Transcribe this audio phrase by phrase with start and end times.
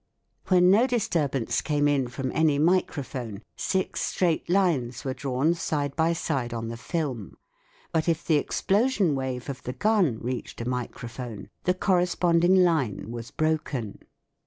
[0.47, 6.13] When no disturbance came in from any microphone six straight lines were drawn side by
[6.13, 7.37] side on the film;
[7.93, 13.11] but if the explosion wave of the gun reached a micro phone, the corresponding line
[13.11, 13.99] was broken.